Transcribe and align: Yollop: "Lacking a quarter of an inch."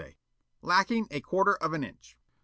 Yollop: 0.01 0.15
"Lacking 0.63 1.07
a 1.11 1.19
quarter 1.21 1.53
of 1.57 1.73
an 1.73 1.83
inch." 1.83 2.17